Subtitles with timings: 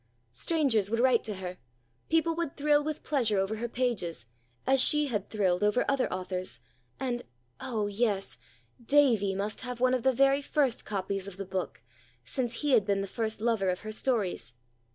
[0.33, 1.59] Strangers would write to her,
[2.09, 4.25] people would thrill with pleasure over her pages
[4.65, 6.59] as she had thrilled over other authors,
[6.99, 7.21] and
[7.59, 8.35] oh, yes!
[8.83, 11.83] Davy must have one of the very first copies of the book,
[12.25, 14.55] since he had been the first lover of her stories.